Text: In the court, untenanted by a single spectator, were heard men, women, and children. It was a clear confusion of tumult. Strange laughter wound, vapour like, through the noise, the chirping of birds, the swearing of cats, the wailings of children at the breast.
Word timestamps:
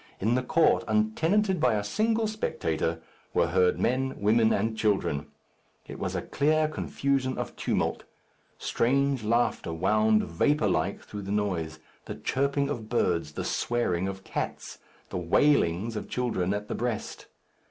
In 0.19 0.33
the 0.33 0.41
court, 0.41 0.83
untenanted 0.87 1.59
by 1.59 1.75
a 1.75 1.83
single 1.83 2.25
spectator, 2.25 3.03
were 3.35 3.45
heard 3.49 3.79
men, 3.79 4.19
women, 4.19 4.51
and 4.51 4.75
children. 4.75 5.27
It 5.87 5.99
was 5.99 6.15
a 6.15 6.23
clear 6.23 6.67
confusion 6.67 7.37
of 7.37 7.55
tumult. 7.55 8.03
Strange 8.57 9.23
laughter 9.23 9.71
wound, 9.71 10.23
vapour 10.23 10.67
like, 10.69 11.03
through 11.03 11.21
the 11.21 11.31
noise, 11.31 11.77
the 12.05 12.15
chirping 12.15 12.67
of 12.67 12.89
birds, 12.89 13.33
the 13.33 13.45
swearing 13.45 14.07
of 14.07 14.23
cats, 14.23 14.79
the 15.11 15.19
wailings 15.19 15.95
of 15.95 16.09
children 16.09 16.51
at 16.55 16.67
the 16.67 16.73
breast. 16.73 17.27